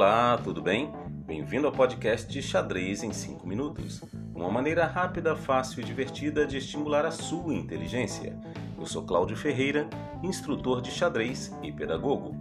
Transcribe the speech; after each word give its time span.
Olá, 0.00 0.40
tudo 0.42 0.62
bem? 0.62 0.90
Bem-vindo 1.26 1.66
ao 1.66 1.72
podcast 1.74 2.40
Xadrez 2.40 3.02
em 3.02 3.12
5 3.12 3.46
Minutos 3.46 4.00
uma 4.34 4.50
maneira 4.50 4.86
rápida, 4.86 5.36
fácil 5.36 5.82
e 5.82 5.84
divertida 5.84 6.46
de 6.46 6.56
estimular 6.56 7.04
a 7.04 7.10
sua 7.10 7.52
inteligência. 7.52 8.34
Eu 8.78 8.86
sou 8.86 9.02
Cláudio 9.02 9.36
Ferreira, 9.36 9.90
instrutor 10.22 10.80
de 10.80 10.90
xadrez 10.90 11.54
e 11.62 11.70
pedagogo. 11.70 12.34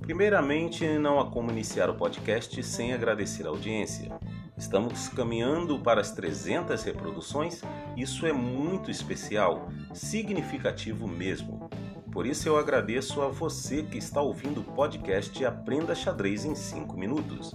Primeiramente, 0.00 0.86
não 0.98 1.20
há 1.20 1.30
como 1.30 1.50
iniciar 1.50 1.90
o 1.90 1.96
podcast 1.96 2.62
sem 2.62 2.94
agradecer 2.94 3.46
a 3.46 3.50
audiência. 3.50 4.18
Estamos 4.56 5.06
caminhando 5.10 5.78
para 5.80 6.00
as 6.00 6.12
300 6.12 6.82
reproduções, 6.82 7.60
isso 7.94 8.24
é 8.26 8.32
muito 8.32 8.90
especial, 8.90 9.68
significativo 9.92 11.06
mesmo. 11.06 11.68
Por 12.12 12.26
isso 12.26 12.48
eu 12.48 12.58
agradeço 12.58 13.22
a 13.22 13.28
você 13.28 13.84
que 13.84 13.96
está 13.96 14.20
ouvindo 14.20 14.60
o 14.60 14.64
podcast 14.64 15.44
Aprenda 15.44 15.94
Xadrez 15.94 16.44
em 16.44 16.56
5 16.56 16.96
minutos. 16.96 17.54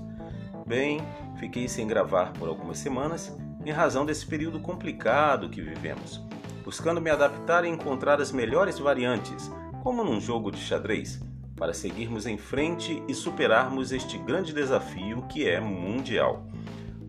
Bem, 0.66 1.02
fiquei 1.38 1.68
sem 1.68 1.86
gravar 1.86 2.32
por 2.34 2.48
algumas 2.48 2.78
semanas 2.78 3.36
em 3.66 3.72
razão 3.72 4.06
desse 4.06 4.26
período 4.26 4.60
complicado 4.60 5.50
que 5.50 5.62
vivemos, 5.62 6.24
buscando 6.64 7.02
me 7.02 7.10
adaptar 7.10 7.66
e 7.66 7.68
encontrar 7.68 8.22
as 8.22 8.32
melhores 8.32 8.80
variantes, 8.80 9.52
como 9.84 10.06
num 10.06 10.22
jogo 10.22 10.52
de 10.52 10.60
xadrez, 10.60 11.22
para 11.58 11.74
seguirmos 11.74 12.26
em 12.26 12.38
frente 12.38 13.04
e 13.10 13.14
superarmos 13.14 13.92
este 13.92 14.18
grande 14.18 14.54
desafio 14.54 15.24
que 15.24 15.48
é 15.48 15.60
mundial. 15.60 16.48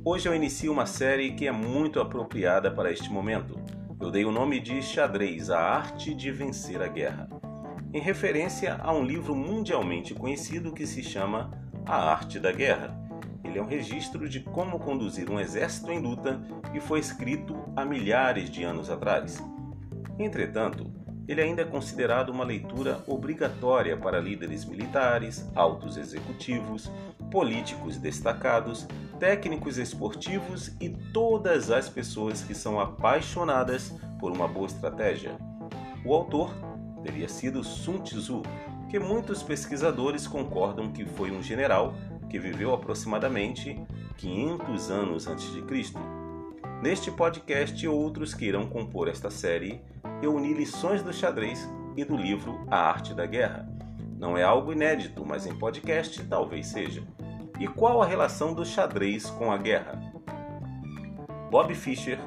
Hoje 0.04 0.28
eu 0.28 0.34
inicio 0.34 0.72
uma 0.72 0.86
série 0.86 1.32
que 1.32 1.46
é 1.46 1.52
muito 1.52 2.00
apropriada 2.00 2.70
para 2.70 2.92
este 2.92 3.10
momento. 3.10 3.58
Eu 3.98 4.10
dei 4.10 4.24
o 4.24 4.30
nome 4.30 4.60
de 4.60 4.82
Xadrez, 4.82 5.48
a 5.48 5.58
arte 5.58 6.14
de 6.14 6.30
vencer 6.30 6.82
a 6.82 6.86
guerra, 6.86 7.28
em 7.96 8.00
referência 8.00 8.78
a 8.82 8.92
um 8.92 9.02
livro 9.02 9.34
mundialmente 9.34 10.14
conhecido 10.14 10.72
que 10.72 10.86
se 10.86 11.02
chama 11.02 11.50
A 11.84 12.12
Arte 12.12 12.38
da 12.38 12.52
Guerra 12.52 13.06
ele 13.56 13.60
é 13.60 13.62
um 13.62 13.66
registro 13.66 14.28
de 14.28 14.40
como 14.40 14.78
conduzir 14.78 15.30
um 15.30 15.40
exército 15.40 15.90
em 15.90 15.98
luta 15.98 16.38
e 16.74 16.80
foi 16.80 16.98
escrito 16.98 17.56
há 17.74 17.86
milhares 17.86 18.50
de 18.50 18.62
anos 18.62 18.90
atrás. 18.90 19.42
Entretanto, 20.18 20.92
ele 21.26 21.40
ainda 21.40 21.62
é 21.62 21.64
considerado 21.64 22.28
uma 22.28 22.44
leitura 22.44 23.02
obrigatória 23.06 23.96
para 23.96 24.20
líderes 24.20 24.64
militares, 24.66 25.50
altos 25.54 25.96
executivos, 25.96 26.92
políticos 27.30 27.96
destacados, 27.96 28.86
técnicos 29.18 29.78
esportivos 29.78 30.76
e 30.78 30.90
todas 30.90 31.70
as 31.70 31.88
pessoas 31.88 32.42
que 32.42 32.54
são 32.54 32.78
apaixonadas 32.78 33.94
por 34.20 34.32
uma 34.32 34.46
boa 34.46 34.66
estratégia. 34.66 35.38
O 36.04 36.12
autor 36.14 36.54
teria 37.06 37.28
sido 37.28 37.62
Sun 37.62 38.00
Tzu, 38.00 38.42
que 38.90 38.98
muitos 38.98 39.40
pesquisadores 39.40 40.26
concordam 40.26 40.90
que 40.90 41.04
foi 41.04 41.30
um 41.30 41.40
general 41.40 41.94
que 42.28 42.36
viveu 42.36 42.74
aproximadamente 42.74 43.80
500 44.16 44.90
anos 44.90 45.26
antes 45.28 45.52
de 45.52 45.62
Cristo. 45.62 46.00
Neste 46.82 47.10
podcast 47.12 47.82
e 47.82 47.88
outros 47.88 48.34
que 48.34 48.44
irão 48.44 48.66
compor 48.66 49.08
esta 49.08 49.30
série, 49.30 49.80
eu 50.20 50.34
uni 50.34 50.52
lições 50.52 51.00
do 51.00 51.12
xadrez 51.12 51.68
e 51.96 52.04
do 52.04 52.16
livro 52.16 52.66
A 52.68 52.76
Arte 52.76 53.14
da 53.14 53.24
Guerra. 53.24 53.68
Não 54.18 54.36
é 54.36 54.42
algo 54.42 54.72
inédito, 54.72 55.24
mas 55.24 55.46
em 55.46 55.54
podcast 55.54 56.22
talvez 56.24 56.66
seja. 56.66 57.04
E 57.60 57.68
qual 57.68 58.02
a 58.02 58.06
relação 58.06 58.52
do 58.52 58.64
xadrez 58.64 59.30
com 59.30 59.52
a 59.52 59.56
guerra? 59.56 60.02
Bob 61.50 61.72
Fischer, 61.74 62.18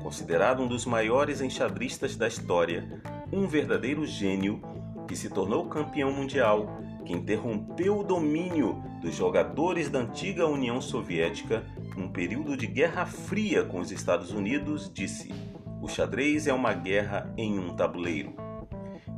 considerado 0.00 0.62
um 0.62 0.68
dos 0.68 0.86
maiores 0.86 1.40
enxadristas 1.40 2.14
da 2.16 2.28
história, 2.28 3.02
um 3.32 3.46
verdadeiro 3.46 4.06
gênio 4.06 4.60
que 5.06 5.16
se 5.16 5.28
tornou 5.28 5.66
campeão 5.66 6.12
mundial, 6.12 6.80
que 7.04 7.12
interrompeu 7.12 7.98
o 7.98 8.04
domínio 8.04 8.82
dos 9.00 9.14
jogadores 9.14 9.88
da 9.88 10.00
antiga 10.00 10.46
União 10.46 10.80
Soviética 10.80 11.64
num 11.96 12.08
período 12.08 12.56
de 12.56 12.66
Guerra 12.66 13.06
Fria 13.06 13.64
com 13.64 13.80
os 13.80 13.90
Estados 13.90 14.32
Unidos, 14.32 14.90
disse: 14.92 15.32
O 15.80 15.88
xadrez 15.88 16.46
é 16.46 16.52
uma 16.52 16.72
guerra 16.72 17.32
em 17.36 17.58
um 17.58 17.74
tabuleiro. 17.74 18.34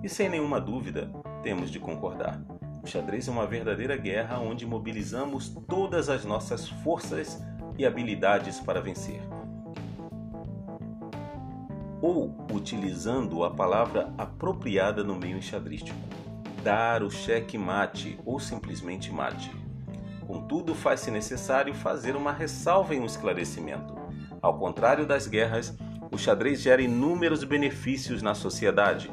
E 0.02 0.08
sem 0.08 0.28
nenhuma 0.28 0.60
dúvida, 0.60 1.10
temos 1.42 1.70
de 1.70 1.78
concordar. 1.78 2.40
O 2.82 2.86
xadrez 2.86 3.28
é 3.28 3.30
uma 3.30 3.46
verdadeira 3.46 3.96
guerra 3.96 4.38
onde 4.38 4.64
mobilizamos 4.64 5.48
todas 5.68 6.08
as 6.08 6.24
nossas 6.24 6.68
forças 6.68 7.42
e 7.76 7.84
habilidades 7.84 8.58
para 8.58 8.80
vencer. 8.80 9.20
Ou, 12.02 12.34
utilizando 12.52 13.44
a 13.44 13.50
palavra 13.50 14.12
apropriada 14.16 15.04
no 15.04 15.16
meio 15.16 15.36
enxadrístico, 15.36 15.98
dar 16.62 17.02
o 17.02 17.10
cheque 17.10 17.58
mate 17.58 18.18
ou 18.24 18.38
simplesmente 18.38 19.12
mate. 19.12 19.50
Contudo, 20.26 20.74
faz-se 20.74 21.10
necessário 21.10 21.74
fazer 21.74 22.14
uma 22.14 22.32
ressalva 22.32 22.94
e 22.94 23.00
um 23.00 23.04
esclarecimento. 23.04 23.94
Ao 24.40 24.56
contrário 24.58 25.06
das 25.06 25.26
guerras, 25.26 25.76
o 26.10 26.16
xadrez 26.16 26.60
gera 26.60 26.82
inúmeros 26.82 27.44
benefícios 27.44 28.22
na 28.22 28.34
sociedade. 28.34 29.10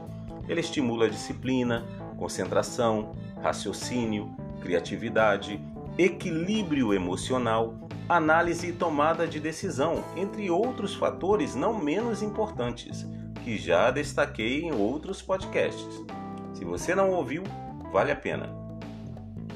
Ele 0.47 0.61
estimula 0.61 1.05
a 1.05 1.09
disciplina, 1.09 1.85
concentração, 2.17 3.15
raciocínio, 3.41 4.35
criatividade, 4.61 5.59
equilíbrio 5.97 6.93
emocional, 6.93 7.86
análise 8.09 8.67
e 8.67 8.73
tomada 8.73 9.27
de 9.27 9.39
decisão, 9.39 10.03
entre 10.15 10.49
outros 10.49 10.95
fatores 10.95 11.55
não 11.55 11.77
menos 11.77 12.21
importantes, 12.21 13.05
que 13.43 13.57
já 13.57 13.91
destaquei 13.91 14.61
em 14.61 14.71
outros 14.71 15.21
podcasts. 15.21 16.05
Se 16.53 16.63
você 16.63 16.95
não 16.95 17.11
ouviu, 17.11 17.43
vale 17.91 18.11
a 18.11 18.15
pena. 18.15 18.55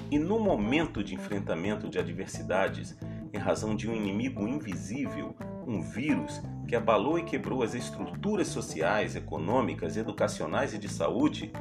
E 0.09 0.19
no 0.19 0.37
momento 0.37 1.01
de 1.01 1.15
enfrentamento 1.15 1.87
de 1.87 1.97
adversidades, 1.97 2.97
em 3.33 3.37
razão 3.37 3.73
de 3.73 3.89
um 3.89 3.95
inimigo 3.95 4.45
invisível, 4.45 5.33
um 5.65 5.81
vírus 5.81 6.41
que 6.67 6.75
abalou 6.75 7.17
e 7.17 7.23
quebrou 7.23 7.63
as 7.63 7.73
estruturas 7.73 8.49
sociais, 8.49 9.15
econômicas, 9.15 9.95
educacionais 9.95 10.73
e 10.73 10.77
de 10.77 10.89
saúde, 10.89 11.53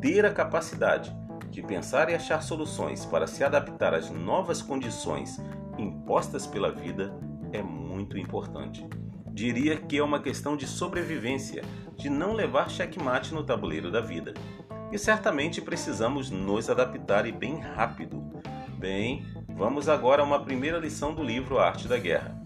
ter 0.00 0.26
a 0.26 0.32
capacidade 0.32 1.14
de 1.48 1.62
pensar 1.62 2.10
e 2.10 2.14
achar 2.14 2.42
soluções 2.42 3.04
para 3.04 3.28
se 3.28 3.44
adaptar 3.44 3.94
às 3.94 4.10
novas 4.10 4.60
condições 4.60 5.40
impostas 5.78 6.46
pela 6.46 6.70
vida 6.70 7.14
é 7.52 7.62
muito 7.62 8.18
importante. 8.18 8.86
Diria 9.32 9.76
que 9.76 9.98
é 9.98 10.02
uma 10.02 10.20
questão 10.20 10.56
de 10.56 10.66
sobrevivência, 10.66 11.62
de 11.96 12.08
não 12.08 12.32
levar 12.32 12.70
checkmate 12.70 13.34
no 13.34 13.44
tabuleiro 13.44 13.90
da 13.90 14.00
vida 14.00 14.34
e 14.94 14.98
certamente 14.98 15.60
precisamos 15.60 16.30
nos 16.30 16.70
adaptar 16.70 17.26
e 17.26 17.32
bem 17.32 17.58
rápido. 17.58 18.22
Bem, 18.78 19.26
vamos 19.48 19.88
agora 19.88 20.22
a 20.22 20.24
uma 20.24 20.44
primeira 20.44 20.78
lição 20.78 21.12
do 21.12 21.20
livro 21.20 21.58
A 21.58 21.66
Arte 21.66 21.88
da 21.88 21.98
Guerra. 21.98 22.40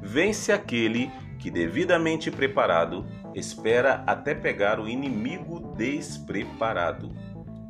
Vence 0.00 0.50
aquele 0.50 1.10
que, 1.38 1.50
devidamente 1.50 2.30
preparado, 2.30 3.06
espera 3.34 4.02
até 4.06 4.34
pegar 4.34 4.80
o 4.80 4.88
inimigo 4.88 5.74
despreparado. 5.76 7.14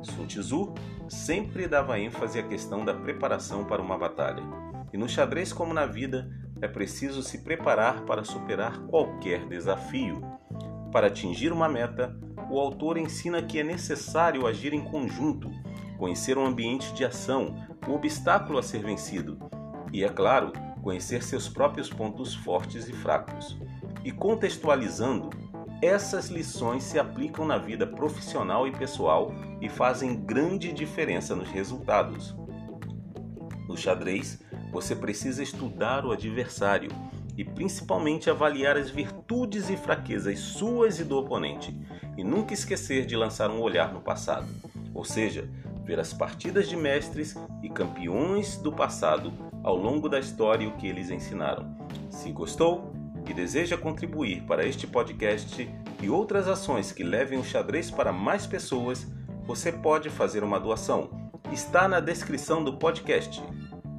Sun 0.01 0.27
Tzu 0.27 0.75
sempre 1.09 1.67
dava 1.67 1.99
ênfase 1.99 2.39
à 2.39 2.43
questão 2.45 2.85
da 2.85 2.95
preparação 2.95 3.65
para 3.65 3.83
uma 3.83 3.99
batalha. 3.99 4.45
E 4.93 4.99
no 4.99 5.09
xadrez, 5.09 5.53
como 5.53 5.75
na 5.75 5.87
vida, 5.87 6.31
é 6.61 6.69
preciso 6.69 7.23
se 7.23 7.39
preparar 7.39 8.03
para 8.05 8.25
superar 8.25 8.79
qualquer 8.87 9.47
desafio. 9.47 10.21
Para 10.93 11.07
atingir 11.07 11.53
uma 11.53 11.69
meta, 11.69 12.17
o 12.51 12.59
autor 12.59 12.99
ensina 12.99 13.43
que 13.43 13.59
é 13.59 13.63
necessário 13.63 14.47
agir 14.47 14.75
em 14.75 14.83
conjunto, 14.83 15.51
conhecer 15.97 16.37
o 16.37 16.45
ambiente 16.45 16.93
de 16.93 17.05
ação, 17.05 17.55
o 17.87 17.93
obstáculo 17.93 18.59
a 18.59 18.63
ser 18.63 18.83
vencido 18.83 19.39
e, 19.93 20.05
é 20.05 20.09
claro, 20.09 20.53
conhecer 20.83 21.23
seus 21.23 21.49
próprios 21.49 21.89
pontos 21.89 22.35
fortes 22.35 22.89
e 22.89 22.93
fracos. 22.93 23.59
E 24.05 24.11
contextualizando, 24.11 25.31
essas 25.83 26.29
lições 26.29 26.83
se 26.83 26.99
aplicam 26.99 27.47
na 27.47 27.59
vida 27.59 27.87
profissional 27.87 28.67
e 28.67 28.73
pessoal 28.73 29.33
e 29.61 29.69
fazem 29.69 30.15
grande 30.15 30.73
diferença 30.73 31.35
nos 31.35 31.49
resultados. 31.49 32.37
No 33.69 33.77
xadrez, 33.77 34.43
você 34.71 34.95
precisa 34.95 35.43
estudar 35.43 36.05
o 36.05 36.13
adversário 36.13 36.91
e 37.37 37.45
principalmente 37.45 38.29
avaliar 38.29 38.77
as 38.77 38.91
virtudes 38.91 39.71
e 39.71 39.77
fraquezas 39.77 40.39
suas 40.39 41.01
e 41.01 41.05
do 41.05 41.17
oponente, 41.17 41.75
e 42.17 42.25
nunca 42.25 42.53
esquecer 42.53 43.07
de 43.07 43.17
lançar 43.17 43.51
um 43.51 43.61
olhar 43.61 43.93
no 43.93 44.01
passado, 44.01 44.47
ou 44.95 45.05
seja, 45.05 45.49
ver 45.85 45.99
as 45.99 46.13
partidas 46.13 46.69
de 46.69 46.77
mestres 46.77 47.37
e 47.63 47.69
campeões 47.69 48.57
do 48.57 48.71
passado 48.71 49.33
ao 49.63 49.77
longo 49.77 50.09
da 50.09 50.19
história 50.19 50.65
e 50.65 50.67
o 50.67 50.77
que 50.77 50.87
eles 50.87 51.11
ensinaram. 51.11 51.77
Se 52.11 52.31
gostou 52.31 52.93
e 53.29 53.35
deseja 53.35 53.77
contribuir 53.77 54.43
para 54.43 54.67
este 54.67 54.87
podcast 54.87 55.69
e 56.03 56.11
outras 56.11 56.49
ações 56.49 56.93
que 56.93 57.03
levem 57.03 57.39
o 57.39 57.45
xadrez 57.45 57.91
para 57.91 58.13
mais 58.13 58.47
pessoas, 58.47 59.07
você 59.45 59.73
pode 59.73 60.11
fazer 60.11 60.43
uma 60.43 60.61
doação. 60.61 61.31
Está 61.53 61.89
na 61.89 62.01
descrição 62.01 62.63
do 62.63 62.77
podcast. 62.77 63.43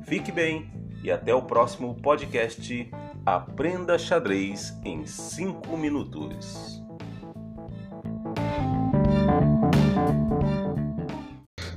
Fique 0.06 0.32
bem 0.32 0.70
e 1.04 1.12
até 1.12 1.34
o 1.34 1.42
próximo 1.42 1.96
podcast 1.96 2.92
Aprenda 3.26 3.98
Xadrez 3.98 4.74
em 4.84 5.06
5 5.06 5.78
minutos. 5.78 6.82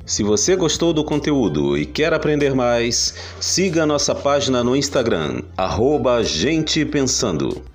Se 0.06 0.22
você 0.22 0.54
gostou 0.54 0.92
do 0.92 1.04
conteúdo 1.04 1.78
e 1.78 1.86
quer 1.86 2.12
aprender 2.12 2.54
mais, 2.54 3.14
siga 3.40 3.86
nossa 3.86 4.14
página 4.14 4.62
no 4.62 4.76
Instagram, 4.76 5.42
arroba 5.56 6.22
Gente 6.22 6.84
Pensando. 6.84 7.73